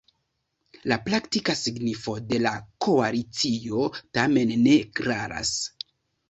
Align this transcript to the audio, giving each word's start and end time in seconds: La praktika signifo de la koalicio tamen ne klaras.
La 0.91 0.95
praktika 1.09 1.53
signifo 1.59 2.15
de 2.31 2.39
la 2.45 2.53
koalicio 2.87 3.85
tamen 4.19 4.55
ne 4.65 4.75
klaras. 5.03 5.55